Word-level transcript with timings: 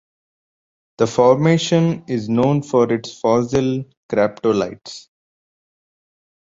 The 0.97 1.05
formation 1.05 2.05
is 2.07 2.27
known 2.27 2.63
for 2.63 2.91
its 2.91 3.13
fossil 3.21 3.83
graptolites. 4.09 5.09